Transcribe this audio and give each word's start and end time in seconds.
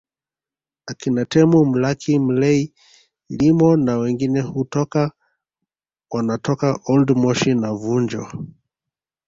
Akina 0.89 1.23
Temu 1.31 1.57
Mlaki 1.69 2.13
Mlay 2.25 2.61
Lyimo 3.37 3.77
na 3.85 3.97
wengine 3.97 4.41
hutoka 4.41 5.11
wanatoka 6.11 6.79
Old 6.87 7.07
Moshi 7.17 7.53
na 7.55 7.73
Vunjo 7.73 8.31